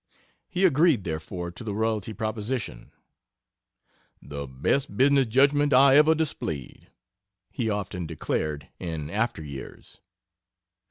He 0.49 0.65
agreed, 0.65 1.03
therefore, 1.03 1.51
to 1.51 1.63
the 1.63 1.75
royalty 1.75 2.11
proposition; 2.11 2.91
"The 4.19 4.47
best 4.47 4.97
business 4.97 5.27
judgment 5.27 5.73
I 5.75 5.95
ever 5.95 6.15
displayed" 6.15 6.89
he 7.51 7.69
often 7.69 8.07
declared 8.07 8.67
in 8.79 9.11
after 9.11 9.43
years. 9.43 10.01